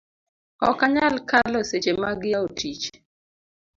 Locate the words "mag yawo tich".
2.01-2.85